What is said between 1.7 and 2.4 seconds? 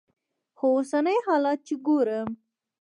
ګورم.